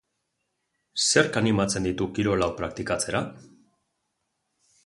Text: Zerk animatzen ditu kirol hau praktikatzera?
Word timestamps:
Zerk 1.07 1.37
animatzen 1.43 1.87
ditu 1.89 2.09
kirol 2.17 2.47
hau 2.47 2.49
praktikatzera? 2.63 3.25